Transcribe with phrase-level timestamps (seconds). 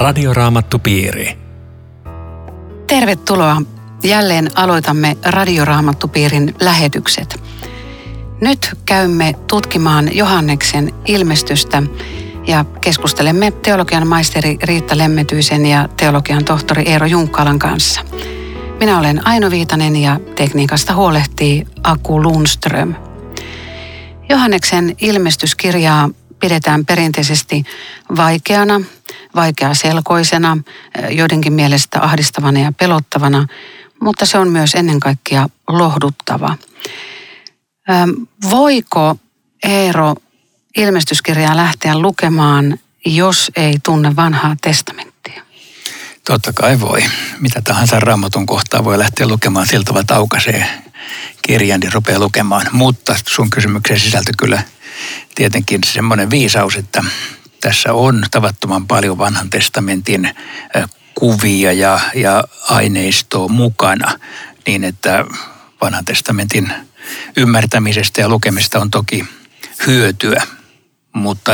[0.00, 1.38] Radioraamattupiiri.
[2.86, 3.62] Tervetuloa.
[4.02, 7.42] Jälleen aloitamme Radioraamattupiirin lähetykset.
[8.40, 11.82] Nyt käymme tutkimaan Johanneksen ilmestystä
[12.46, 18.00] ja keskustelemme teologian maisteri Riitta Lemmetyisen ja teologian tohtori Eero Junkkalan kanssa.
[18.78, 22.94] Minä olen Aino Viitanen ja tekniikasta huolehtii Aku Lundström.
[24.28, 27.64] Johanneksen ilmestyskirjaa pidetään perinteisesti
[28.16, 28.80] vaikeana,
[29.34, 30.58] vaikeaselkoisena,
[31.10, 33.46] joidenkin mielestä ahdistavana ja pelottavana,
[34.02, 36.56] mutta se on myös ennen kaikkea lohduttava.
[38.50, 39.16] Voiko
[39.62, 40.14] Eero
[40.76, 45.42] ilmestyskirjaa lähteä lukemaan, jos ei tunne vanhaa testamenttia?
[46.24, 47.04] Totta kai voi.
[47.40, 50.66] Mitä tahansa raamatun kohtaa voi lähteä lukemaan siltä tavalla, että aukaisee
[51.42, 52.66] kirjan, niin rupeaa lukemaan.
[52.72, 54.62] Mutta sun kysymykseen sisältö kyllä
[55.34, 57.04] tietenkin semmoinen viisaus, että
[57.60, 60.34] tässä on tavattoman paljon vanhan testamentin
[61.14, 64.18] kuvia ja, ja aineistoa mukana,
[64.66, 65.24] niin että
[65.80, 66.72] vanhan testamentin
[67.36, 69.24] ymmärtämisestä ja lukemista on toki
[69.86, 70.42] hyötyä,
[71.12, 71.52] mutta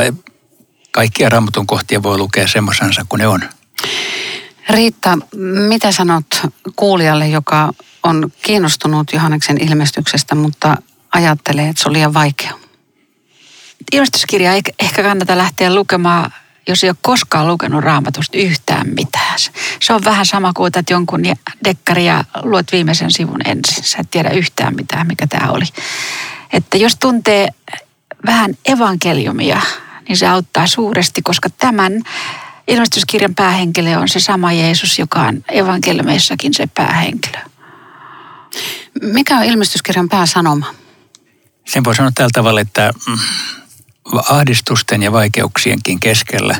[0.91, 3.41] kaikkia raamatun kohtia voi lukea semmoisensa kuin ne on.
[4.69, 5.17] Riitta,
[5.67, 6.25] mitä sanot
[6.75, 10.77] kuulijalle, joka on kiinnostunut Johanneksen ilmestyksestä, mutta
[11.11, 12.66] ajattelee, että se on liian vaikea?
[13.91, 16.33] Ilmestyskirjaa ei ehkä kannata lähteä lukemaan,
[16.67, 19.39] jos ei ole koskaan lukenut raamatusta yhtään mitään.
[19.81, 21.21] Se on vähän sama kuin otat jonkun
[21.63, 23.83] dekkari ja luot viimeisen sivun ensin.
[23.83, 25.65] Sä et tiedä yhtään mitään, mikä tämä oli.
[26.53, 27.47] Että jos tuntee
[28.25, 29.61] vähän evankeliumia,
[30.07, 32.01] niin se auttaa suuresti, koska tämän
[32.67, 37.39] ilmestyskirjan päähenkilö on se sama Jeesus, joka on evankeliumeissakin se päähenkilö.
[39.01, 40.73] Mikä on ilmestyskirjan pääsanoma?
[41.65, 43.17] Sen voi sanoa tällä tavalla, että mm,
[44.29, 46.55] ahdistusten ja vaikeuksienkin keskellä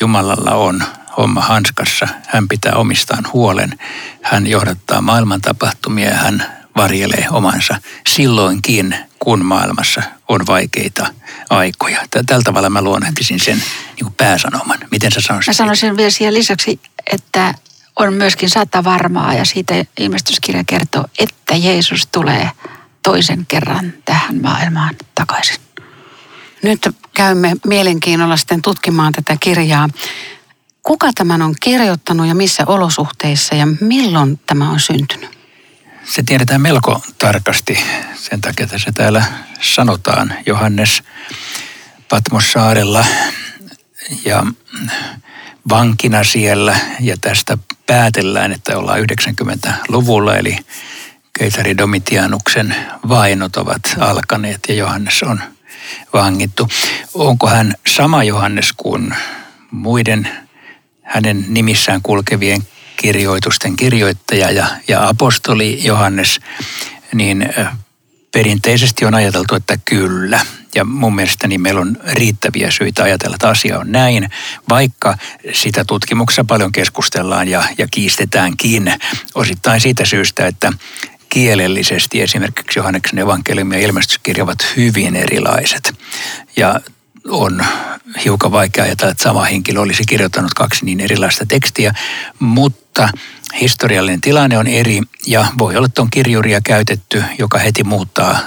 [0.00, 0.82] Jumalalla on
[1.16, 2.08] homma hanskassa.
[2.26, 3.78] Hän pitää omistaan huolen.
[4.22, 6.46] Hän johdattaa maailman tapahtumia ja hän
[6.76, 11.06] varjelee omansa silloinkin, kun maailmassa on vaikeita
[11.50, 12.00] aikoja.
[12.26, 13.62] Tällä tavalla mä luonnehtisin sen
[14.00, 14.78] niin pääsanoman.
[14.90, 15.48] Miten sä sanoisit?
[15.48, 16.80] Mä sanoisin vielä siihen lisäksi,
[17.12, 17.54] että
[17.96, 22.50] on myöskin sata varmaa ja siitä ilmestyskirja kertoo, että Jeesus tulee
[23.02, 25.67] toisen kerran tähän maailmaan takaisin.
[26.62, 29.88] Nyt käymme mielenkiinnolla sitten tutkimaan tätä kirjaa.
[30.82, 35.38] Kuka tämän on kirjoittanut ja missä olosuhteissa ja milloin tämä on syntynyt?
[36.04, 37.78] Se tiedetään melko tarkasti.
[38.14, 39.24] Sen takia että se täällä
[39.60, 40.34] sanotaan.
[40.46, 41.02] Johannes
[42.08, 43.04] Patmossaarella
[44.24, 44.46] ja
[45.68, 50.58] vankina siellä ja tästä päätellään, että ollaan 90-luvulla eli
[51.38, 52.76] keisari Domitianuksen
[53.08, 55.40] vainot ovat alkaneet ja Johannes on
[56.12, 56.68] vangittu.
[57.14, 59.14] Onko hän sama Johannes kuin
[59.70, 60.28] muiden
[61.02, 62.62] hänen nimissään kulkevien
[62.96, 66.40] kirjoitusten kirjoittaja ja, ja apostoli Johannes,
[67.14, 67.48] niin
[68.32, 70.40] perinteisesti on ajateltu, että kyllä.
[70.74, 74.30] Ja mun mielestäni meillä on riittäviä syitä ajatella, että asia on näin,
[74.68, 75.18] vaikka
[75.52, 78.92] sitä tutkimuksessa paljon keskustellaan ja, ja kiistetäänkin
[79.34, 80.72] osittain siitä syystä, että
[81.38, 85.94] kielellisesti esimerkiksi Johanneksen evankeliumi ja ilmestyskirja ovat hyvin erilaiset.
[86.56, 86.80] Ja
[87.28, 87.64] on
[88.24, 91.94] hiukan vaikea ajatella, että sama henkilö olisi kirjoittanut kaksi niin erilaista tekstiä,
[92.38, 93.08] mutta
[93.60, 98.38] historiallinen tilanne on eri ja voi olla, että on kirjuria käytetty, joka heti muuttaa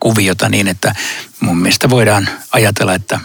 [0.00, 0.94] kuviota niin, että
[1.40, 3.20] mun mielestä voidaan ajatella, että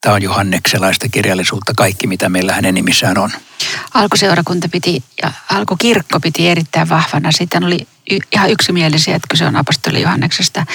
[0.00, 3.30] tämä on Johannekselaista kirjallisuutta, kaikki mitä meillä hänen nimissään on.
[3.94, 7.32] Alkuseurakunta piti ja alkukirkko piti erittäin vahvana.
[7.32, 7.86] Sitten oli
[8.32, 10.66] ihan yksimielisiä, että kyse on apostoli Johanneksesta.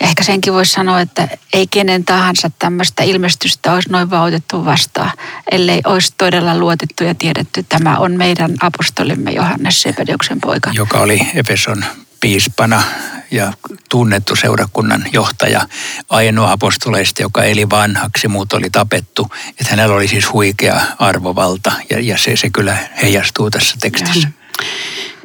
[0.00, 4.64] Ja ehkä senkin voisi sanoa, että ei kenen tahansa tämmöistä ilmestystä olisi noin vaan otettu
[4.64, 5.10] vastaan,
[5.50, 10.70] ellei olisi todella luotettu ja tiedetty, että tämä on meidän apostolimme Johannes Sepedeuksen poika.
[10.74, 11.84] Joka oli Efeson
[12.20, 12.82] piispana
[13.30, 13.52] ja
[13.90, 15.68] tunnettu seurakunnan johtaja,
[16.08, 19.30] ainoa apostoleista, joka eli vanhaksi, muut oli tapettu.
[19.50, 24.28] Että hänellä oli siis huikea arvovalta ja, ja se, se kyllä heijastuu tässä tekstissä.
[24.28, 24.64] Ja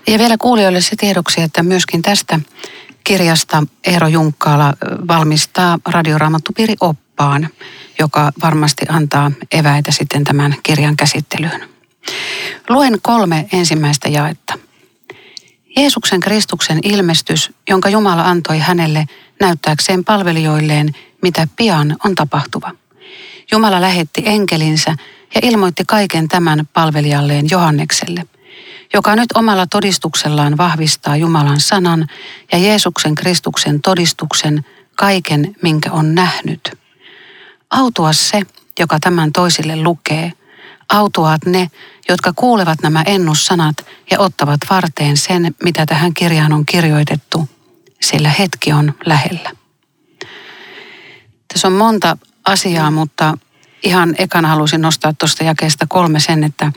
[0.08, 2.40] vielä kuulijoille se tiedoksi, että myöskin tästä
[3.04, 4.74] kirjasta Eero Junkkaala
[5.08, 7.50] valmistaa radioraamattupiiri oppaan,
[8.00, 11.70] joka varmasti antaa eväitä sitten tämän kirjan käsittelyyn.
[12.70, 14.54] Luen kolme ensimmäistä jaetta.
[15.78, 19.06] Jeesuksen Kristuksen ilmestys, jonka Jumala antoi hänelle
[19.40, 22.72] näyttääkseen palvelijoilleen, mitä pian on tapahtuva.
[23.52, 24.96] Jumala lähetti enkelinsä
[25.36, 28.26] ja ilmoitti kaiken tämän palvelijalleen Johannekselle,
[28.94, 32.08] joka nyt omalla todistuksellaan vahvistaa Jumalan sanan
[32.52, 36.78] ja Jeesuksen Kristuksen todistuksen kaiken, minkä on nähnyt.
[37.70, 38.42] Autua se,
[38.80, 40.34] joka tämän toisille lukee.
[40.90, 41.72] autuaat ne,
[42.10, 43.76] jotka kuulevat nämä ennussanat
[44.12, 47.50] ja ottavat varteen sen, mitä tähän kirjaan on kirjoitettu,
[48.02, 49.52] sillä hetki on lähellä.
[51.54, 53.38] Tässä on monta asiaa, mutta
[53.84, 56.72] ihan ekana halusin nostaa tuosta jakeesta kolme sen, että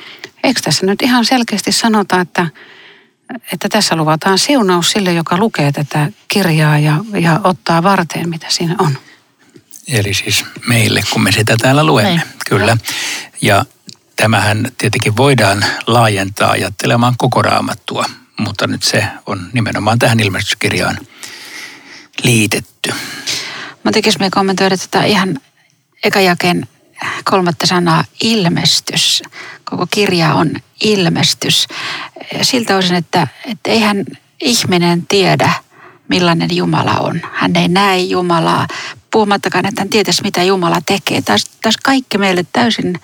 [0.45, 2.47] eikö tässä nyt ihan selkeästi sanota, että,
[3.53, 8.75] että tässä luvataan siunaus sille, joka lukee tätä kirjaa ja, ja ottaa varteen, mitä siinä
[8.79, 8.99] on.
[9.89, 12.17] Eli siis meille, kun me sitä täällä luemme, Ei.
[12.17, 12.27] Niin.
[12.49, 12.77] kyllä.
[13.43, 13.65] Ja
[14.17, 18.05] tämähän tietenkin voidaan laajentaa ajattelemaan koko raamattua,
[18.39, 20.99] mutta nyt se on nimenomaan tähän ilmestyskirjaan
[22.23, 22.93] liitetty.
[23.85, 25.41] Mä tekisin me kommentoida tätä ihan
[26.05, 26.69] ekajakeen
[27.25, 29.23] kolmatta sanaa ilmestys.
[29.65, 30.51] Koko kirja on
[30.85, 31.69] ilmestys.
[32.43, 34.05] Siltä osin, että, että eihän
[34.41, 35.53] ihminen tiedä,
[36.09, 37.21] millainen Jumala on.
[37.33, 38.67] Hän ei näe Jumalaa,
[39.11, 41.23] puhumattakaan, että hän tietäisi, mitä Jumala tekee.
[41.23, 43.01] Taas, taas kaikki meille täysin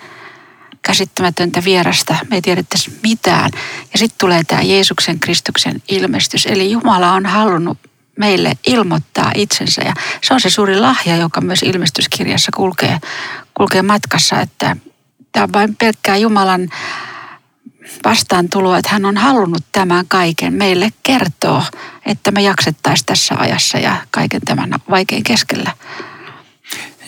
[0.81, 2.15] käsittämätöntä vierasta.
[2.29, 3.51] Me ei tiedettäisi mitään.
[3.93, 6.45] Ja sitten tulee tämä Jeesuksen Kristuksen ilmestys.
[6.45, 7.77] Eli Jumala on halunnut
[8.19, 9.81] meille ilmoittaa itsensä.
[9.81, 12.99] Ja se on se suuri lahja, joka myös ilmestyskirjassa kulkee,
[13.53, 14.75] kulkee matkassa, että
[15.31, 16.69] tämä on vain pelkkää Jumalan
[18.05, 21.65] vastaantuloa, että hän on halunnut tämän kaiken meille kertoa,
[22.05, 25.71] että me jaksettaisiin tässä ajassa ja kaiken tämän vaikein keskellä.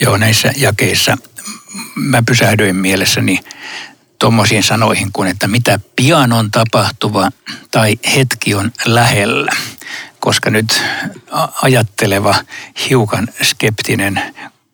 [0.01, 1.17] Joo, näissä jakeissa
[1.95, 3.39] mä pysähdyin mielessäni
[4.19, 7.29] tuommoisiin sanoihin kuin, että mitä pian on tapahtuva
[7.71, 9.51] tai hetki on lähellä.
[10.25, 10.83] Koska nyt
[11.61, 12.35] ajatteleva,
[12.89, 14.21] hiukan skeptinen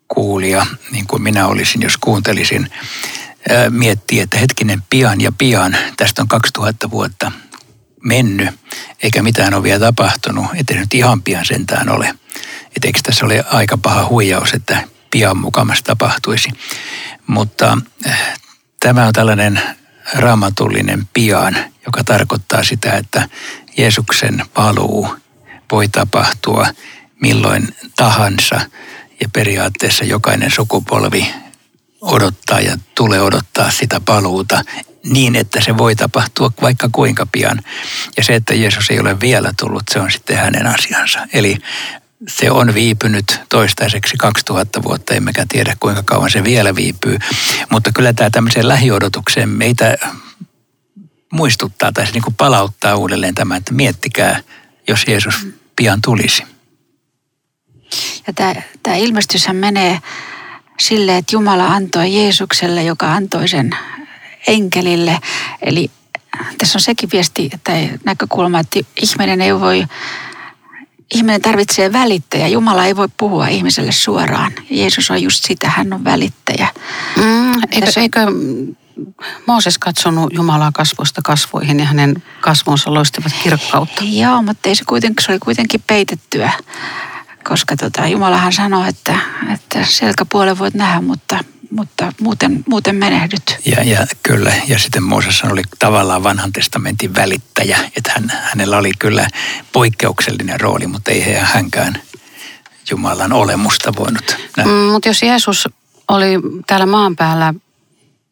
[0.07, 2.71] kuulija, niin kuin minä olisin, jos kuuntelisin,
[3.69, 7.31] miettii, että hetkinen pian ja pian, tästä on 2000 vuotta
[8.03, 8.50] mennyt,
[9.03, 12.15] eikä mitään ole vielä tapahtunut, ettei nyt ihan pian sentään ole.
[12.75, 16.50] Että eikö tässä ole aika paha huijaus, että pian mukamassa tapahtuisi.
[17.27, 17.77] Mutta
[18.80, 19.62] tämä on tällainen
[20.13, 23.30] raamatullinen pian, joka tarkoittaa sitä, että
[23.77, 25.20] Jeesuksen paluu
[25.71, 26.68] voi tapahtua
[27.21, 28.62] milloin tahansa
[29.21, 31.33] ja periaatteessa jokainen sukupolvi
[32.01, 34.63] odottaa ja tulee odottaa sitä paluuta
[35.03, 37.62] niin, että se voi tapahtua vaikka kuinka pian.
[38.18, 41.27] Ja se, että Jeesus ei ole vielä tullut, se on sitten hänen asiansa.
[41.33, 41.57] Eli
[42.27, 47.18] se on viipynyt toistaiseksi 2000 vuotta, emmekä tiedä kuinka kauan se vielä viipyy.
[47.69, 49.97] Mutta kyllä tämä tämmöiseen lähiodotukseen meitä
[51.31, 54.39] muistuttaa tai se niin kuin palauttaa uudelleen tämä, että miettikää,
[54.88, 56.44] jos Jeesus pian tulisi.
[58.27, 60.00] Ja tämä, tämä ilmestyshän menee
[60.79, 63.69] sille, että Jumala antoi Jeesukselle, joka antoi sen
[64.47, 65.19] enkelille.
[65.62, 65.91] Eli
[66.57, 69.85] tässä on sekin viesti tai näkökulma, että ihminen ei voi
[71.13, 72.47] ihminen tarvitsee välittäjä.
[72.47, 74.51] Jumala ei voi puhua ihmiselle suoraan.
[74.69, 76.68] Jeesus on just sitä, hän on välittäjä.
[77.18, 78.01] Mm, eikö, Tässä...
[78.01, 78.19] eikö
[79.47, 84.03] Mooses katsonut Jumalaa kasvoista kasvoihin ja hänen kasvonsa loistivat kirkkautta?
[84.03, 86.51] Joo, mutta ei se, kuitenkin, se oli kuitenkin peitettyä
[87.44, 89.18] koska tota, Jumalahan sanoi, että,
[89.53, 91.39] että selkäpuolen voit nähdä, mutta,
[91.71, 93.57] mutta muuten, muuten menehdyt.
[93.65, 98.91] Ja, ja kyllä, ja sitten Mooses oli tavallaan vanhan testamentin välittäjä, että hän, hänellä oli
[99.00, 99.27] kyllä
[99.73, 102.01] poikkeuksellinen rooli, mutta ei hänkään
[102.92, 104.71] Jumalan olemusta voinut nähdä.
[104.71, 105.68] Mm, mutta jos Jeesus
[106.07, 106.28] oli
[106.68, 107.54] täällä maan päällä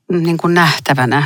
[0.10, 1.24] niin kuin nähtävänä,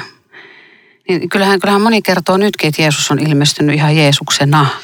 [1.10, 4.68] niin kyllähän, kyllähän moni kertoo nytkin, että Jeesus on ilmestynyt ihan Jeesuksena–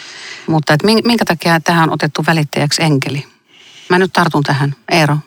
[0.49, 3.25] mutta että minkä takia tähän on otettu välittäjäksi enkeli?
[3.89, 4.75] Mä nyt tartun tähän.
[4.91, 5.17] Eero.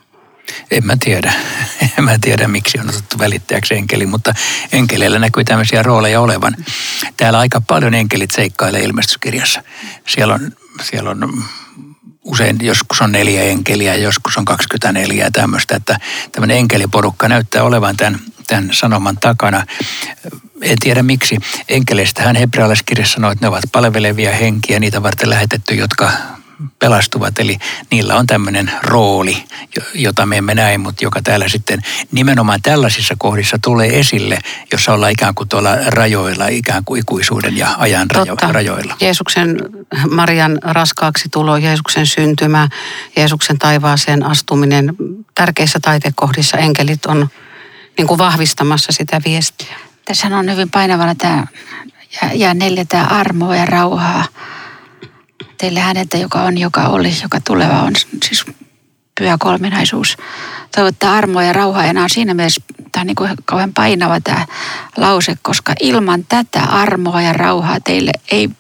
[0.71, 1.33] En mä tiedä.
[1.99, 4.35] En mä tiedä, miksi on otettu välittäjäksi enkeli, mutta
[4.73, 6.57] enkeleillä näkyy tämmöisiä rooleja olevan.
[7.17, 9.63] Täällä aika paljon enkelit seikkailee ilmestyskirjassa.
[10.09, 10.53] Siellä on,
[10.83, 11.45] siellä on
[12.25, 16.01] usein joskus on neljä enkeliä, joskus on 24 ja tämmöistä, että
[16.33, 19.67] tämmöinen enkeliporukka näyttää olevan tämän, tämän sanoman takana
[20.63, 21.39] en tiedä miksi.
[21.69, 26.11] Enkeleistä hän hebrealaiskirjassa sanoo, että ne ovat palvelevia henkiä, niitä varten lähetetty, jotka
[26.79, 27.39] pelastuvat.
[27.39, 27.59] Eli
[27.91, 29.45] niillä on tämmöinen rooli,
[29.95, 31.81] jota me emme näe, mutta joka täällä sitten
[32.13, 34.39] nimenomaan tällaisissa kohdissa tulee esille,
[34.73, 38.53] jossa ollaan ikään kuin tuolla rajoilla, ikään kuin ikuisuuden ja ajan Totta.
[38.53, 38.97] rajoilla.
[39.01, 39.57] Jeesuksen
[40.11, 42.69] Marian raskaaksi tulo, Jeesuksen syntymä,
[43.17, 44.95] Jeesuksen taivaaseen astuminen.
[45.35, 47.29] Tärkeissä taitekohdissa enkelit on
[47.99, 49.77] niin kuin vahvistamassa sitä viestiä.
[50.05, 51.47] Tässä on hyvin painavana tämä
[52.35, 54.25] ja neljä tämä armoa ja rauhaa.
[55.59, 57.93] Teille häneltä, joka on, joka oli, joka tuleva on
[58.25, 58.45] siis
[59.21, 60.17] pyhä kolminaisuus.
[60.77, 61.87] Toivottaa armoa ja rauhaa.
[61.87, 64.47] Ja nämä on siinä mielessä tämä on niin kuin kauhean painava tämä
[64.97, 68.51] lause, koska ilman tätä armoa ja rauhaa teille ei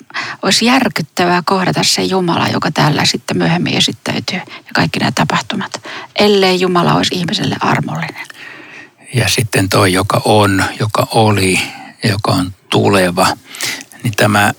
[0.42, 5.82] olisi järkyttävää kohdata se Jumala, joka täällä sitten myöhemmin esittäytyy ja kaikki nämä tapahtumat,
[6.16, 8.26] ellei Jumala olisi ihmiselle armollinen.
[9.14, 11.60] Ja sitten toi, joka on, joka oli
[12.02, 13.26] ja joka on tuleva,
[14.02, 14.52] niin tämä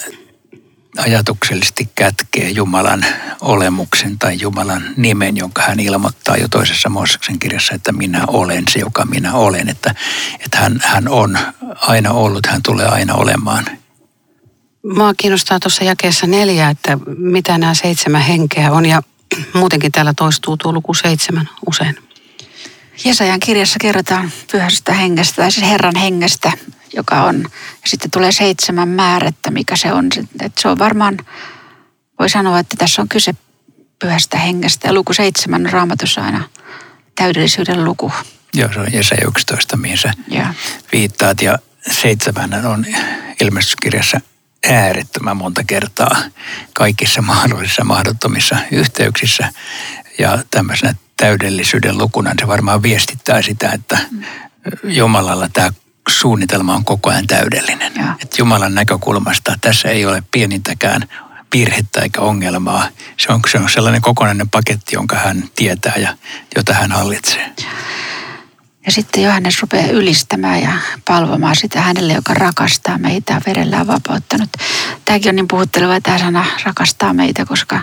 [0.97, 3.05] ajatuksellisesti kätkee Jumalan
[3.41, 8.79] olemuksen tai Jumalan nimen, jonka hän ilmoittaa jo toisessa Mooseksen kirjassa, että minä olen se,
[8.79, 9.69] joka minä olen.
[9.69, 9.95] Että,
[10.39, 11.37] että hän, hän on
[11.75, 13.65] aina ollut, hän tulee aina olemaan.
[14.95, 19.03] Mua kiinnostaa tuossa jakeessa neljä, että mitä nämä seitsemän henkeä on ja
[19.53, 22.12] muutenkin täällä toistuu tuo luku seitsemän usein.
[23.05, 26.51] Jesajan kirjassa kerrotaan pyhästä hengestä, tai siis Herran hengestä,
[26.95, 27.41] joka on,
[27.81, 30.09] ja sitten tulee seitsemän määrettä, mikä se on.
[30.41, 31.17] Että se on varmaan,
[32.19, 33.33] voi sanoa, että tässä on kyse
[33.99, 34.87] pyhästä hengestä.
[34.87, 36.49] Ja luku seitsemän on raamatussa aina
[37.15, 38.11] täydellisyyden luku.
[38.53, 40.53] Joo, se on Jesaja 11, mihin sä ja.
[40.91, 41.41] viittaat.
[41.41, 41.59] Ja
[41.91, 42.85] seitsemän on
[43.41, 44.21] ilmestyskirjassa
[44.71, 46.15] äärettömän monta kertaa
[46.73, 49.53] kaikissa mahdollisissa mahdottomissa yhteyksissä.
[50.19, 53.97] Ja tämmöisenä täydellisyyden lukuna se varmaan viestittää sitä, että
[54.83, 55.69] Jumalalla tämä
[56.09, 57.93] suunnitelma on koko ajan täydellinen.
[58.21, 61.01] Että Jumalan näkökulmasta tässä ei ole pienintäkään
[61.53, 62.87] virhettä eikä ongelmaa.
[63.17, 66.17] Se on, se on sellainen kokonainen paketti, jonka hän tietää ja
[66.55, 67.53] jota hän hallitsee.
[68.85, 70.71] Ja sitten Johannes rupeaa ylistämään ja
[71.07, 74.49] palvomaan sitä hänelle, joka rakastaa meitä verellään vapauttanut.
[75.05, 77.79] Tämäkin on niin puhutteleva tämä sana rakastaa meitä, koska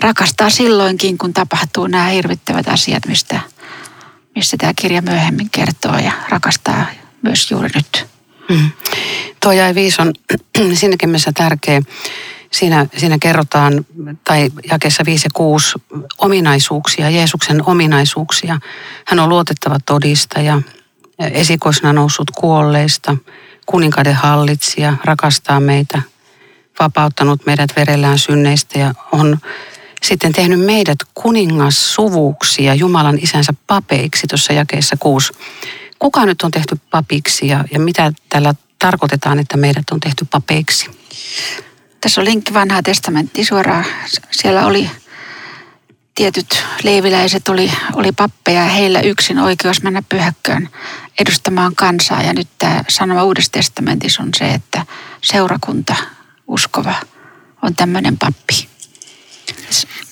[0.00, 3.40] rakastaa silloinkin, kun tapahtuu nämä hirvittävät asiat, mistä,
[4.34, 6.86] mistä tämä kirja myöhemmin kertoo ja rakastaa
[7.22, 8.06] myös juuri nyt.
[8.48, 8.70] Mm.
[9.42, 10.12] Tuo jäi viis on
[11.06, 11.82] mielessä tärkeä.
[12.54, 13.86] Siinä, siinä kerrotaan,
[14.24, 15.74] tai jakeessa 5 ja 6,
[16.18, 18.58] ominaisuuksia, Jeesuksen ominaisuuksia.
[19.06, 20.62] Hän on luotettava todistaja,
[21.18, 23.16] esikoisena noussut kuolleista,
[23.66, 26.02] kuninkaiden hallitsija, rakastaa meitä,
[26.78, 29.38] vapauttanut meidät verellään synneistä ja on
[30.02, 35.32] sitten tehnyt meidät kuningassuvuksi ja Jumalan isänsä papeiksi tuossa jakeessa 6.
[35.98, 40.90] Kuka nyt on tehty papiksi ja, ja mitä tällä tarkoitetaan, että meidät on tehty papeiksi?
[42.04, 43.84] Tässä on linkki vanhaa testamenttia suoraan.
[44.30, 44.90] Siellä oli
[46.14, 50.68] tietyt leiviläiset oli, oli pappeja ja heillä yksin oikeus mennä pyhäkköön
[51.20, 52.22] edustamaan kansaa.
[52.22, 54.86] Ja nyt tämä sanoma uudessa testamentissa on se, että
[55.22, 55.96] seurakunta
[56.46, 56.94] uskova
[57.62, 58.68] on tämmöinen pappi.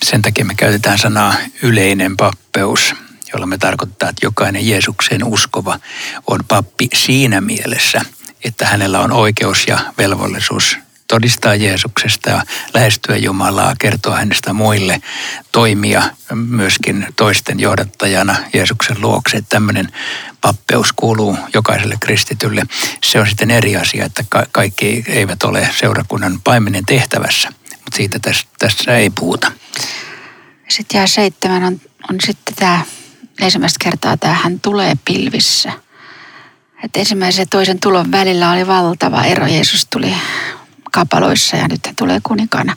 [0.02, 2.94] Sen takia me käytetään sanaa yleinen pappeus,
[3.32, 5.78] jolla me tarkoittaa, että jokainen Jeesukseen uskova
[6.26, 8.00] on pappi siinä mielessä,
[8.44, 10.78] että hänellä on oikeus ja velvollisuus
[11.09, 12.42] todistaa Jeesuksesta
[12.75, 15.00] lähestyä Jumalaa, kertoa hänestä muille,
[15.52, 16.02] toimia
[16.35, 19.37] myöskin toisten johdattajana Jeesuksen luokse.
[19.37, 19.88] Että tämmöinen
[20.40, 22.62] pappeus kuuluu jokaiselle kristitylle.
[23.04, 28.47] Se on sitten eri asia, että kaikki eivät ole seurakunnan paimenen tehtävässä, mutta siitä tässä,
[28.59, 29.52] tässä ei puhuta.
[30.68, 31.80] Sitten jää seitsemän on,
[32.11, 32.80] on sitten tämä
[33.40, 35.73] ensimmäistä kertaa tämä hän tulee pilvissä.
[36.85, 39.47] Että ensimmäisen ja toisen tulon välillä oli valtava ero.
[39.47, 40.14] Jeesus tuli
[40.92, 42.76] kapaloissa ja nyt hän tulee kuninkaana.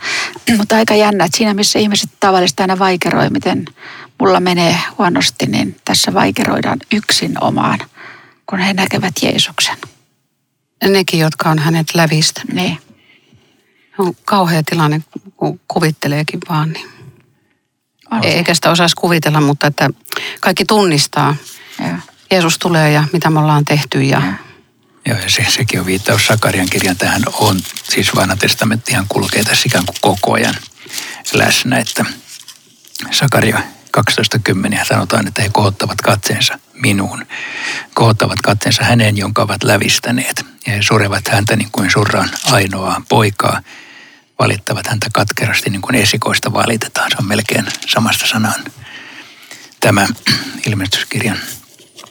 [0.58, 3.66] Mutta aika jännä, että siinä missä ihmiset tavallisesti aina vaikeroi, miten
[4.20, 7.80] mulla menee huonosti, niin tässä vaikeroidaan yksin omaan,
[8.46, 9.78] kun he näkevät Jeesuksen.
[10.84, 12.56] Nekin, jotka on hänet lävistänyt.
[12.56, 12.78] Niin.
[13.98, 15.02] On kauhea tilanne,
[15.38, 16.74] kun kuvitteleekin vaan.
[16.74, 16.90] Niin.
[18.24, 19.90] Eikä sitä osaisi kuvitella, mutta että
[20.40, 21.36] kaikki tunnistaa.
[21.80, 21.98] Ja.
[22.32, 24.34] Jeesus tulee ja mitä me ollaan tehty ja, ja
[25.06, 26.98] Joo, ja se, sekin on viittaus Sakarian kirjan.
[26.98, 30.56] Tähän on, siis vanha testamenttihan kulkee tässä ikään kuin koko ajan
[31.34, 32.06] läsnä, että
[33.12, 33.62] Sakaria
[33.98, 37.26] 12.10 sanotaan, että he kohottavat katseensa minuun.
[37.94, 40.46] Kohottavat katseensa häneen, jonka ovat lävistäneet.
[40.68, 43.62] Ja he surevat häntä niin kuin surraan ainoaa poikaa.
[44.40, 47.12] Valittavat häntä katkerasti niin kuin esikoista valitetaan.
[47.12, 48.64] Se on melkein samasta sanaan
[49.80, 50.08] tämä
[50.68, 51.38] ilmestyskirjan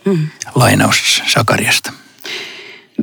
[0.04, 0.28] mm.
[0.54, 1.92] lainaus Sakariasta.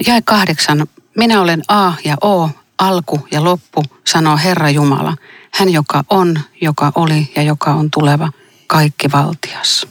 [0.08, 0.88] Jae kahdeksan.
[1.18, 5.16] Minä olen A ja O, alku ja loppu, sanoo Herra Jumala.
[5.54, 8.32] Hän, joka on, joka oli ja joka on tuleva,
[8.68, 9.88] kaikki valtias.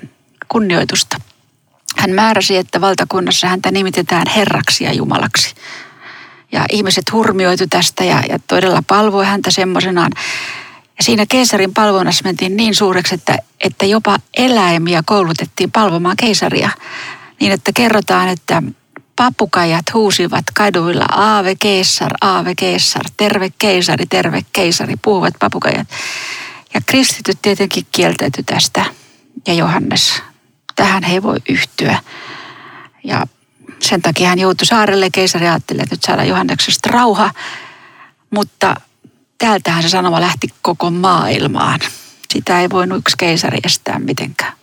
[0.47, 1.17] kunnioitusta.
[1.97, 5.55] Hän määräsi, että valtakunnassa häntä nimitetään herraksi ja jumalaksi.
[6.51, 10.11] Ja ihmiset hurmioitu tästä ja, ja todella palvoi häntä semmoisenaan.
[10.97, 16.69] Ja siinä keisarin palvonnassa mentiin niin suureksi, että, että jopa eläimiä koulutettiin palvomaan keisaria.
[17.39, 18.63] Niin, että kerrotaan, että
[19.15, 25.87] papukajat huusivat kaduilla Aave keisar, Aave keisar, terve keisari, terve keisari, puhuvat papukajat.
[26.73, 28.85] Ja kristityt tietenkin kieltäytyi tästä
[29.47, 30.21] ja Johannes,
[30.75, 31.99] tähän he voi yhtyä.
[33.03, 33.27] Ja
[33.81, 35.09] sen takia hän joutui saarelle.
[35.11, 37.31] Keisari ajatteli, että nyt saadaan Johanneksesta rauha.
[38.29, 38.75] Mutta
[39.37, 41.79] täältähän se sanoma lähti koko maailmaan.
[42.33, 44.53] Sitä ei voinut yksi keisari estää mitenkään.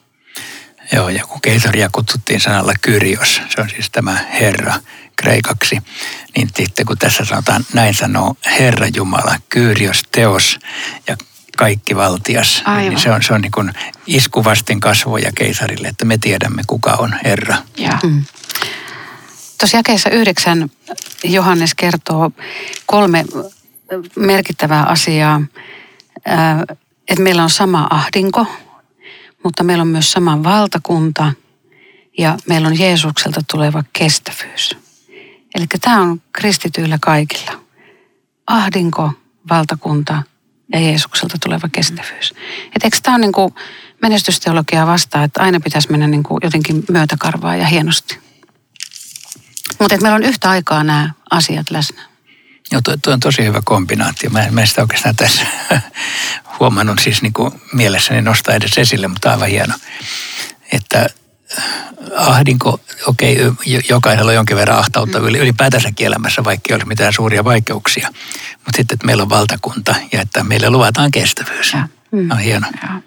[0.92, 4.74] Joo, ja kun keisaria kutsuttiin sanalla Kyrios, se on siis tämä Herra
[5.16, 5.78] kreikaksi,
[6.36, 10.58] niin sitten kun tässä sanotaan, näin sanoo Herra Jumala, Kyrios, Teos
[11.08, 11.16] ja
[11.56, 12.88] kaikki valtias, niin Aivan.
[12.88, 13.72] niin se on, se on niin kuin
[14.06, 17.56] iskuvastin kasvoja keisarille, että me tiedämme kuka on Herra.
[17.76, 17.98] Ja.
[18.02, 18.24] Mm.
[19.58, 20.70] Tuossa jakeessa yhdeksän
[21.24, 22.30] Johannes kertoo
[22.86, 23.24] kolme
[24.16, 25.40] merkittävää asiaa.
[27.08, 28.46] Että meillä on sama ahdinko,
[29.44, 31.32] mutta meillä on myös sama valtakunta
[32.18, 34.76] ja meillä on Jeesukselta tuleva kestävyys.
[35.54, 37.52] Eli tämä on kristityillä kaikilla.
[38.46, 39.12] Ahdinko,
[39.50, 40.22] valtakunta
[40.72, 42.34] ja Jeesukselta tuleva kestävyys.
[42.76, 43.54] Et eikö tämä ole niin
[44.02, 48.18] menestysteologiaa vastaan, että aina pitäisi mennä niin jotenkin myötäkarvaa ja hienosti?
[49.78, 52.09] Mutta meillä on yhtä aikaa nämä asiat läsnä.
[52.72, 54.30] Joo, tuo, on tosi hyvä kombinaatio.
[54.30, 55.46] Mä, mä en sitä oikeastaan tässä
[56.60, 59.74] huomannut siis niin kuin mielessäni nostaa edes esille, mutta aivan hieno.
[60.72, 61.06] Että
[61.58, 61.64] äh,
[62.16, 65.26] ahdinko, okei, okay, jokaisella on jonkin verran ahtautta mm.
[65.26, 68.08] ylipäätänsäkin elämässä, vaikka ei olisi mitään suuria vaikeuksia.
[68.52, 71.72] Mutta sitten, että meillä on valtakunta ja että meille luvataan kestävyys.
[71.72, 71.88] Ja.
[72.12, 72.30] Mm.
[72.30, 72.66] On hieno.
[72.82, 73.00] Ja.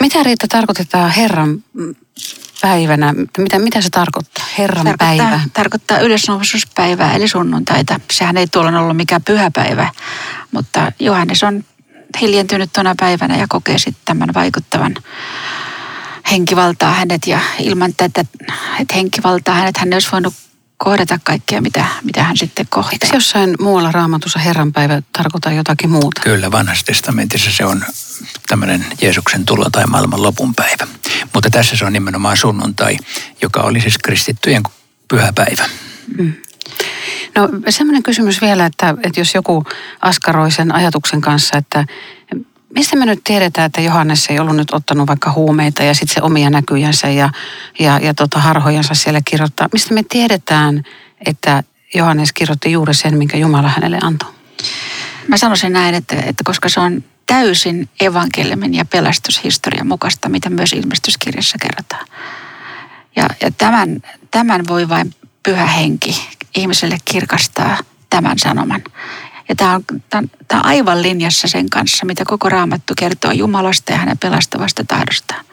[0.00, 1.64] Mitä Riitta tarkoitetaan Herran
[2.60, 3.14] päivänä?
[3.38, 5.40] Mitä, mitä se tarkoittaa, Herran tarkoittaa, päivä?
[5.52, 8.00] Tarkoittaa ylösnoususpäivää eli sunnuntaita.
[8.12, 9.90] Sehän ei tuolla ollut mikään pyhäpäivä,
[10.52, 11.64] mutta Johannes on
[12.20, 14.94] hiljentynyt tuona päivänä ja kokee sitten tämän vaikuttavan
[16.30, 18.20] henkivaltaa hänet ja ilman tätä,
[18.80, 20.34] että henkivaltaa hänet hän ei olisi voinut
[20.76, 22.92] kohdata kaikkea, mitä, mitä hän sitten kohtaa.
[22.92, 26.20] Eikö jossain muualla raamatussa Herranpäivä tarkoita jotakin muuta?
[26.20, 27.84] Kyllä, vanhassa testamentissa se on
[28.48, 30.86] tämmöinen Jeesuksen tulo tai maailman lopunpäivä.
[31.34, 32.96] Mutta tässä se on nimenomaan sunnuntai,
[33.42, 34.62] joka oli siis kristittyjen
[35.08, 35.64] pyhäpäivä.
[36.18, 36.32] Mm.
[37.34, 39.64] No semmoinen kysymys vielä, että, että jos joku
[40.00, 41.84] askaroi sen ajatuksen kanssa, että
[42.74, 46.22] mistä me nyt tiedetään, että Johannes ei ollut nyt ottanut vaikka huumeita ja sitten se
[46.22, 47.30] omia näkyjänsä ja,
[47.78, 49.68] ja, ja tota harhojansa siellä kirjoittaa.
[49.72, 50.82] Mistä me tiedetään,
[51.26, 51.62] että
[51.94, 54.30] Johannes kirjoitti juuri sen, minkä Jumala hänelle antoi?
[55.28, 60.72] Mä sanoisin näin, että, että koska se on täysin evankeliumin ja pelastushistorian mukaista, mitä myös
[60.72, 62.06] ilmestyskirjassa kerrotaan.
[63.16, 67.78] Ja, ja tämän, tämän voi vain pyhä henki ihmiselle kirkastaa
[68.10, 68.84] tämän sanoman.
[69.48, 73.92] Ja tämä on, tämä, tämä on aivan linjassa sen kanssa, mitä koko raamattu kertoo Jumalasta
[73.92, 75.44] ja hänen pelastavasta tahdostaan.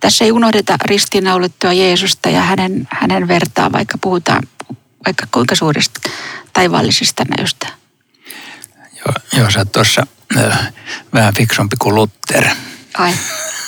[0.00, 4.42] Tässä ei unohdeta ristiinnaulittua Jeesusta ja hänen, hänen vertaa, vaikka puhutaan
[5.06, 6.00] vaikka kuinka suurista
[6.52, 7.68] taivaallisista näystä.
[8.92, 10.06] Joo, joo sä tuossa
[11.14, 12.48] vähän fiksumpi kuin Luther.
[12.98, 13.14] Ai.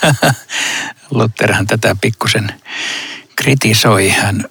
[1.10, 2.60] Lutherhan tätä pikkusen
[3.36, 4.08] kritisoi.
[4.08, 4.44] Hän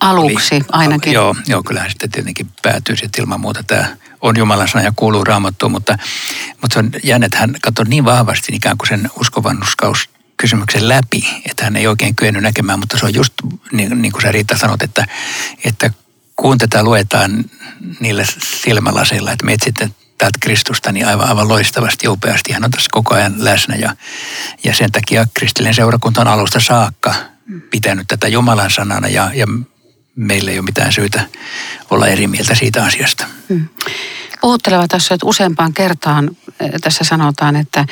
[0.00, 1.12] Aluksi oli, ainakin.
[1.12, 5.24] Joo, joo, kyllähän sitten tietenkin päätyy sitten ilman muuta tämä on Jumalan sana ja kuuluu
[5.24, 5.98] raamattuun, mutta,
[6.60, 11.28] mutta se on jännä, että hän katsoi niin vahvasti ikään kuin sen uskovannuskaus kysymyksen läpi,
[11.50, 13.32] että hän ei oikein kyennyt näkemään, mutta se on just
[13.72, 15.06] niin, niin kuin sä Riitta sanot, että,
[15.64, 15.90] että
[16.36, 17.44] kun tätä luetaan
[18.00, 18.24] niillä
[18.62, 22.52] silmälaseilla, että me etsitte täältä Kristusta niin aivan, aivan loistavasti ja upeasti.
[22.52, 23.96] Hän on tässä koko ajan läsnä ja,
[24.64, 27.14] ja sen takia kristillinen seurakunta on alusta saakka
[27.70, 29.46] pitänyt tätä Jumalan sanana ja, ja
[30.16, 31.20] meillä ei ole mitään syytä
[31.90, 33.26] olla eri mieltä siitä asiasta.
[33.48, 33.68] Hmm.
[34.40, 37.86] Puhutteleva tässä, että useampaan kertaan eh, tässä sanotaan, että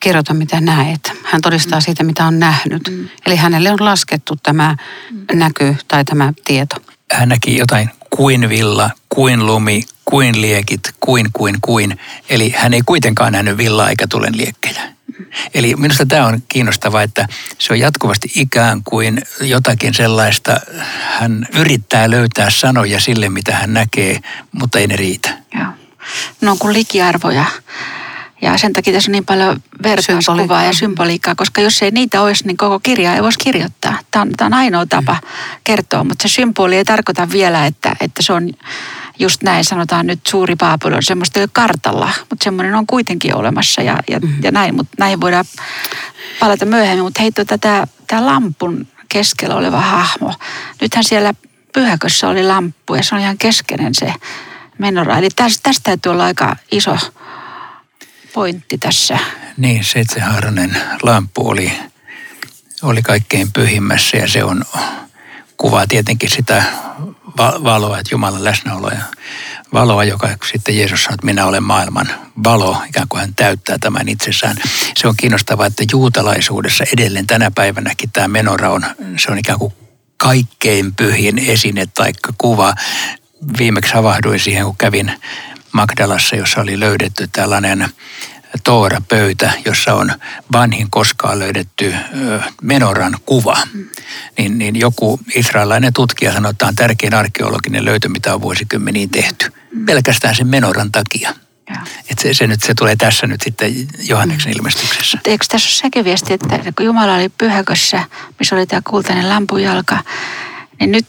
[0.00, 1.12] kirjoita mitä näet.
[1.24, 1.82] Hän todistaa mm.
[1.82, 2.88] siitä, mitä on nähnyt.
[2.90, 3.08] Mm.
[3.26, 4.76] Eli hänelle on laskettu tämä
[5.10, 5.38] mm.
[5.38, 6.76] näky tai tämä tieto.
[7.12, 11.98] Hän näki jotain kuin villa, kuin lumi, kuin liekit, kuin, kuin, kuin.
[12.28, 14.96] Eli hän ei kuitenkaan nähnyt villaa eikä tulen liekkejä.
[15.54, 20.60] Eli minusta tämä on kiinnostavaa, että se on jatkuvasti ikään kuin jotakin sellaista,
[21.00, 24.20] hän yrittää löytää sanoja sille, mitä hän näkee,
[24.52, 25.38] mutta ei ne riitä.
[25.54, 25.66] Joo.
[26.40, 27.44] No on kuin likiarvoja.
[28.42, 32.46] Ja sen takia tässä on niin paljon vertauskuvaa ja symboliikkaa, koska jos ei niitä olisi,
[32.46, 33.98] niin koko kirjaa ei voisi kirjoittaa.
[34.10, 35.16] Tämä on, tämä on ainoa tapa
[35.64, 38.50] kertoa, mutta se symboli ei tarkoita vielä, että, että se on
[39.18, 43.82] just näin, sanotaan nyt suuri Babylon, semmoista ei ole kartalla, mutta semmoinen on kuitenkin olemassa
[43.82, 44.42] ja, ja, mm-hmm.
[44.42, 45.44] ja näin, mutta näihin voidaan
[46.40, 47.04] palata myöhemmin.
[47.04, 50.34] Mutta hei, tota, tämä, tämä lampun keskellä oleva hahmo,
[50.80, 51.32] nythän siellä
[51.72, 54.12] pyhäkössä oli lamppu ja se on ihan keskeinen se
[54.78, 55.18] menora.
[55.18, 56.98] Eli tästä, tästä täytyy olla aika iso
[58.36, 59.18] pointti tässä.
[59.56, 61.72] Niin, seitsemänhaarainen lamppu oli,
[62.82, 64.64] oli kaikkein pyhimmässä ja se on
[65.56, 66.62] kuvaa tietenkin sitä
[67.38, 69.02] valoa, että Jumalan läsnäoloa ja
[69.72, 72.10] valoa, joka sitten Jeesus sanoo, että minä olen maailman
[72.44, 74.56] valo, ikään kuin hän täyttää tämän itsessään.
[74.96, 78.84] Se on kiinnostavaa, että juutalaisuudessa edelleen tänä päivänäkin tämä menora on,
[79.16, 79.72] se on ikään kuin
[80.16, 82.74] kaikkein pyhin esine tai kuva.
[83.58, 85.12] Viimeksi havahduin siihen, kun kävin
[85.76, 87.88] Magdalassa, jossa oli löydetty tällainen
[88.64, 90.12] Toora-pöytä, jossa on
[90.52, 91.94] vanhin koskaan löydetty
[92.62, 93.56] menoran kuva.
[94.38, 99.10] Niin, niin joku israelainen tutkija sanoi, että tämä on tärkein arkeologinen löytö, mitä on vuosikymmeniin
[99.10, 99.52] tehty.
[99.86, 101.34] Pelkästään sen menoran takia.
[102.10, 103.74] Että se, se, nyt, se tulee tässä nyt sitten
[104.08, 104.56] Johanneksen mm.
[104.56, 105.18] ilmestyksessä.
[105.24, 108.04] Eikö tässä ole sekin viesti, että kun Jumala oli pyhäkössä,
[108.38, 109.98] missä oli tämä kultainen lampujalka,
[110.80, 111.06] niin nyt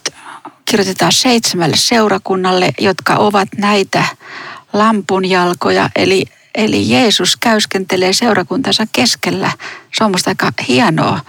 [0.65, 4.03] kirjoitetaan seitsemälle seurakunnalle, jotka ovat näitä
[4.73, 6.25] lampunjalkoja, eli
[6.57, 9.51] Eli Jeesus käyskentelee seurakuntansa keskellä.
[9.97, 11.19] Se on musta aika hienoa.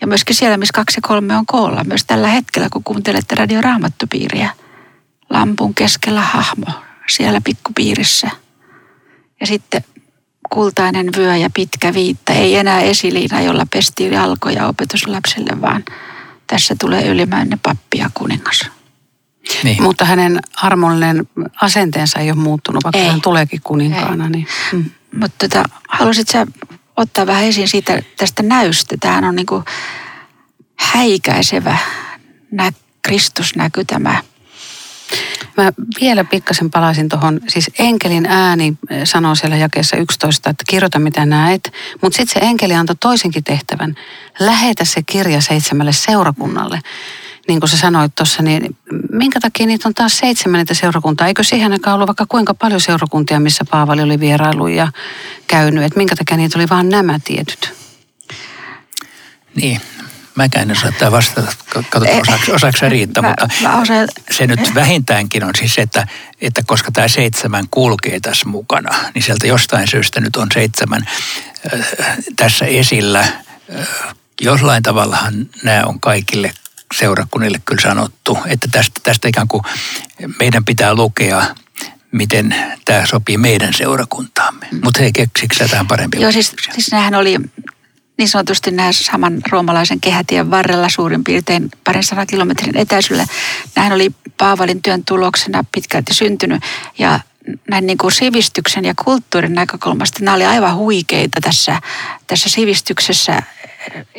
[0.00, 1.84] Ja myöskin siellä, missä kaksi kolme on koolla.
[1.84, 4.50] Myös tällä hetkellä, kun kuuntelette Radio Raamattupiiriä.
[5.30, 6.66] Lampun keskellä hahmo
[7.08, 8.30] siellä pikkupiirissä.
[9.40, 9.84] Ja sitten
[10.50, 12.32] kultainen vyö ja pitkä viitta.
[12.32, 15.84] Ei enää esiliina, jolla pestiin jalkoja opetuslapsille, vaan
[16.46, 18.70] tässä tulee ylimäinen pappi ja kuningas.
[19.64, 19.82] Niin.
[19.82, 21.28] Mutta hänen armollinen
[21.60, 23.08] asenteensa ei ole muuttunut, vaikka ei.
[23.08, 24.28] hän tuleekin kuninkaana.
[24.28, 24.46] Niin.
[24.72, 24.90] Mm.
[25.20, 26.46] Mutta tota, haluaisit sä
[26.96, 28.96] ottaa vähän esiin siitä tästä näystä?
[29.00, 29.62] Tämähän on niinku
[30.76, 31.78] häikäisevä
[32.50, 34.22] nä, Kristusnäky tämä.
[35.56, 41.26] Mä vielä pikkasen palaisin tuohon, siis enkelin ääni sanoo siellä jakeessa 11, että kirjoita mitä
[41.26, 43.94] näet, mutta sitten se enkeli antoi toisenkin tehtävän,
[44.38, 46.80] lähetä se kirja seitsemälle seurakunnalle
[47.48, 48.76] niin kuin sä sanoit tuossa, niin
[49.12, 51.26] minkä takia niitä on taas seitsemän niitä seurakuntaa?
[51.26, 54.92] Eikö siihen aikaan ollut vaikka kuinka paljon seurakuntia, missä Paavali oli vierailu ja
[55.46, 55.84] käynyt?
[55.84, 57.74] Että minkä takia niitä oli vain nämä tietyt?
[59.54, 59.80] Niin,
[60.34, 64.08] mäkään en osaa vastata, katsotaan eh, osaako se riittää, mä, mutta mä osaan.
[64.30, 66.06] se nyt vähintäänkin on siis se, että,
[66.40, 71.08] että koska tämä seitsemän kulkee tässä mukana, niin sieltä jostain syystä nyt on seitsemän
[71.74, 71.86] äh,
[72.36, 73.20] tässä esillä.
[73.20, 73.88] Äh,
[74.40, 76.54] jollain tavallahan nämä on kaikille
[76.98, 79.62] seurakunnille kyllä sanottu, että tästä, tästä ikään kuin
[80.40, 81.46] meidän pitää lukea
[82.14, 84.66] miten tämä sopii meidän seurakuntaamme.
[84.72, 84.80] Mm.
[84.84, 86.20] Mutta hei, keksikö sä tähän parempi?
[86.20, 87.38] Joo, siis, siis nämähän oli
[88.18, 93.26] niin sanotusti nämä saman roomalaisen kehätien varrella suurin piirtein parin sadan kilometrin etäisyydellä.
[93.76, 96.62] Nämähän oli Paavalin työn tuloksena pitkälti syntynyt
[96.98, 97.20] ja
[97.70, 101.80] näin niin kuin sivistyksen ja kulttuurin näkökulmasta nämä oli aivan huikeita tässä,
[102.26, 103.42] tässä sivistyksessä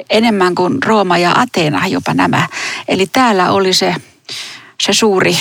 [0.09, 2.47] enemmän kuin Rooma ja Ateena jopa nämä.
[2.87, 3.95] Eli täällä oli se,
[4.81, 5.37] se suuri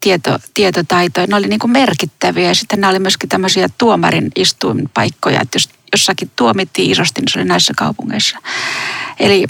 [0.00, 1.20] tieto, tietotaito.
[1.26, 5.68] Ne oli niin kuin merkittäviä ja sitten nämä oli myöskin tämmöisiä tuomarin istuinpaikkoja, että jos
[5.92, 8.38] jossakin tuomittiin isosti, niin se oli näissä kaupungeissa.
[9.20, 9.46] Eli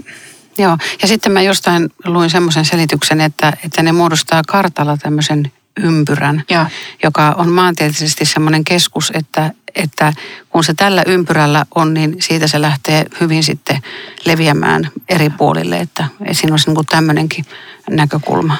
[0.59, 6.45] Joo, ja sitten mä jostain luin semmoisen selityksen, että, että ne muodostaa kartalla tämmöisen ympyrän,
[6.51, 6.71] ja.
[7.03, 10.13] joka on maantieteellisesti semmoinen keskus, että, että
[10.51, 13.83] kun se tällä ympyrällä on, niin siitä se lähtee hyvin sitten
[14.25, 17.45] leviämään eri puolille, että siinä olisi niin tämmöinenkin
[17.91, 18.57] näkökulma.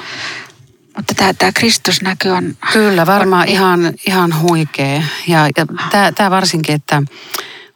[0.97, 2.57] Mutta tämä, tämä Kristusnäky on...
[2.73, 5.03] Kyllä, varmaan ihan, ihan huikea.
[5.27, 7.03] Ja, ja tämä, tämä varsinkin, että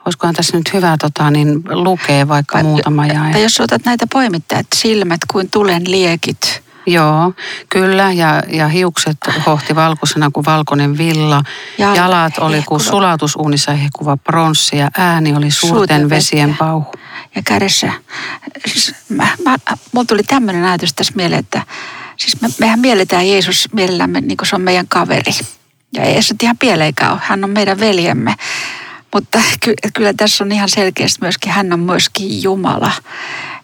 [0.04, 3.32] olisikohan tässä nyt hyvä tota, niin lukee vaikka Vai, muutama jae.
[3.32, 7.32] Tai jos otat näitä poimittajat, silmät kuin tulen liekit, Joo,
[7.68, 8.12] kyllä.
[8.12, 11.42] Ja, ja hiukset hohti valkoisena kuin valkoinen villa.
[11.78, 16.92] Ja Jalat oli kuin sulatusuunissa hehkuva pronssi ja ääni oli suurten vesien pauhu.
[17.34, 17.92] Ja kädessä,
[18.66, 19.56] siis mä, mä,
[19.92, 21.62] mulla tuli tämmöinen ajatus tässä mieleen, että
[22.18, 25.32] Siis me, mehän mielletään Jeesus mielellämme niin kuin se on meidän kaveri.
[25.92, 28.34] Ja ei se ihan pieleikään ole, hän on meidän veljemme.
[29.14, 32.92] Mutta ky, kyllä tässä on ihan selkeästi myöskin, hän on myöskin Jumala.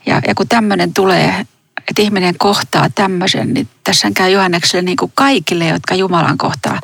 [0.06, 1.46] Ja, ja kun tämmöinen tulee,
[1.88, 6.80] että ihminen kohtaa tämmöisen, niin tässä käy Johannekselle niin kuin kaikille, jotka Jumalan kohtaa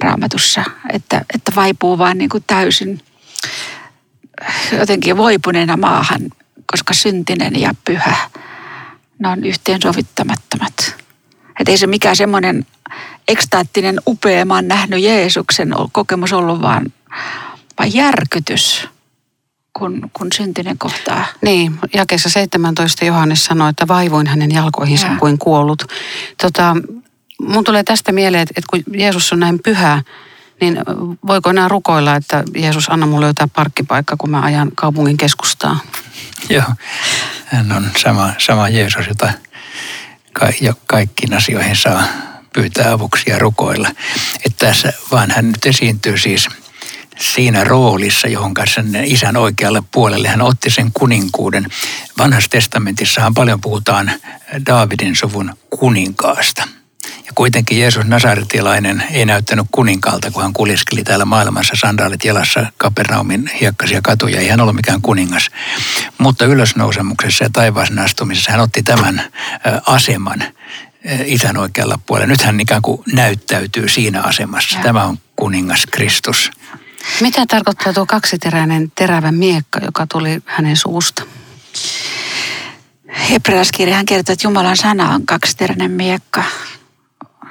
[0.00, 0.64] raamatussa.
[0.92, 3.00] Että, että vaipuu vaan niin kuin täysin
[4.78, 6.20] jotenkin voipuneena maahan,
[6.66, 8.16] koska syntinen ja pyhä,
[9.18, 10.94] ne on yhteensovittamattomat.
[11.60, 12.66] Että ei se mikään semmoinen
[13.28, 16.92] ekstaattinen upea, mä oon nähnyt Jeesuksen kokemus ollut, vaan,
[17.78, 18.88] vaan järkytys,
[19.80, 21.24] kun, kun syntinen kohtaa.
[21.42, 25.16] Niin, jakeessa 17 Johannes sanoi, että vaivoin hänen jalkoihinsa ja.
[25.16, 25.82] kuin kuollut.
[26.42, 26.76] Tota,
[27.42, 30.02] mun tulee tästä mieleen, että, kun Jeesus on näin pyhä,
[30.60, 30.78] niin
[31.26, 35.78] voiko enää rukoilla, että Jeesus anna mulle jotain parkkipaikka, kun mä ajan kaupungin keskustaa?
[36.48, 36.74] Joo,
[37.46, 39.32] hän on sama, sama Jeesus, jota
[40.32, 42.02] ka- kaikkiin asioihin saa
[42.52, 43.88] pyytää avuksi ja rukoilla.
[44.46, 46.48] Että tässä vaan hän nyt esiintyy siis
[47.20, 51.66] siinä roolissa, johon kanssa isän oikealle puolelle hän otti sen kuninkuuden.
[52.18, 54.12] Vanhassa testamentissahan paljon puhutaan
[54.66, 56.68] Daavidin suvun kuninkaasta–
[57.30, 63.50] ja kuitenkin Jeesus Nasaretilainen ei näyttänyt kuninkaalta, kun hän kuljeskeli täällä maailmassa sandaalit jalassa Kapernaumin
[63.60, 64.40] hiekkaisia katuja.
[64.40, 65.50] Ei hän ollut mikään kuningas.
[66.18, 69.22] Mutta ylösnousemuksessa ja taivaaseen astumisessa hän otti tämän
[69.86, 70.44] aseman
[71.24, 72.26] isän oikealla puolella.
[72.26, 74.78] Nyt hän ikään kuin näyttäytyy siinä asemassa.
[74.78, 74.82] Ja.
[74.82, 76.50] Tämä on kuningas Kristus.
[77.20, 81.22] Mitä tarkoittaa tuo kaksiteräinen terävä miekka, joka tuli hänen suusta?
[83.30, 86.44] Hebreaskirjahan kertoo, että Jumalan sana on kaksiteräinen miekka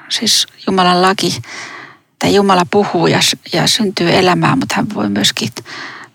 [0.10, 1.42] siis Jumalan laki,
[2.20, 3.20] tai Jumala puhuu ja,
[3.54, 5.50] ja syntyy elämään, mutta hän voi myöskin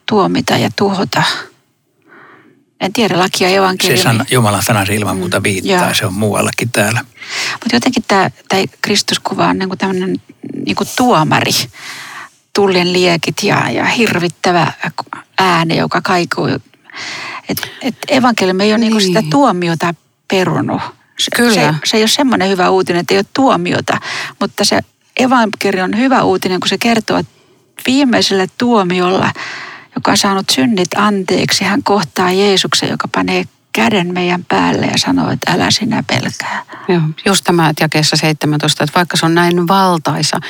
[0.06, 1.22] tuomita ja tuhota.
[2.80, 3.98] En tiedä lakia evankeliumi.
[3.98, 7.04] Se sana, Jumalan sana se ilman muuta mm, viittaa, mm, se on muuallakin täällä.
[7.52, 8.30] Mutta jotenkin tämä,
[8.80, 10.20] Kristuskuva on niin tämmöinen
[10.66, 11.52] niin tuomari,
[12.54, 14.72] tullien liekit ja, ja hirvittävä
[15.38, 16.46] ääni, joka kaikuu.
[17.48, 18.92] Et, et evankeliumi ei ole niin.
[18.92, 19.94] Niin sitä tuomiota
[20.28, 20.82] perunut,
[21.18, 21.54] se, Kyllä.
[21.54, 24.00] Se, se ei ole semmoinen hyvä uutinen, että ei ole tuomiota,
[24.40, 24.80] mutta se
[25.16, 27.32] evankeliumi on hyvä uutinen, kun se kertoo, että
[27.86, 29.30] viimeisellä tuomiolla,
[29.94, 35.30] joka on saanut synnit anteeksi, hän kohtaa Jeesuksen, joka panee käden meidän päälle ja sanoo,
[35.30, 36.64] että älä sinä pelkää.
[36.88, 40.40] Joo, just tämä jakeessa 17, että vaikka se on näin valtaisa